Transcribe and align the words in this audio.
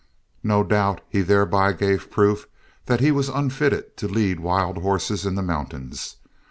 No 0.41 0.63
doubt 0.63 1.01
he 1.09 1.21
thereby 1.21 1.73
gave 1.73 2.09
proof 2.09 2.47
that 2.87 3.01
he 3.01 3.11
was 3.11 3.29
unfitted 3.29 3.97
to 3.97 4.07
lead 4.07 4.39
wild 4.39 4.79
horses 4.79 5.27
in 5.27 5.35
the 5.35 5.43
mountains. 5.43 6.15